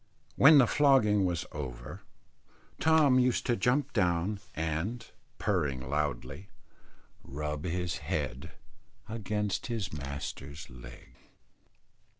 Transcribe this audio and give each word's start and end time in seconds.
When 0.35 0.57
the 0.57 0.65
flogging 0.65 1.25
was 1.25 1.45
over, 1.51 2.01
Tom 2.79 3.19
used 3.19 3.45
to 3.45 3.55
jump 3.55 3.93
down 3.93 4.39
and, 4.55 5.05
purring 5.37 5.87
loudly, 5.87 6.49
rub 7.23 7.65
his 7.65 7.97
head 7.99 8.51
against 9.07 9.67
his 9.67 9.93
master's 9.93 10.67
leg. 10.71 11.17